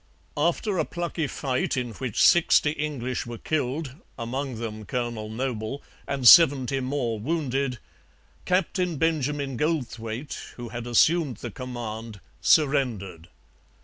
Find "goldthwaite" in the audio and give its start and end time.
9.57-10.53